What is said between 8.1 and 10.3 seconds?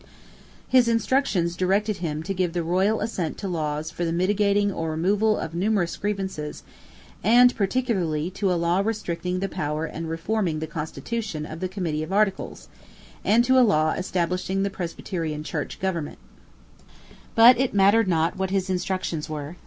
to a law restricting the power and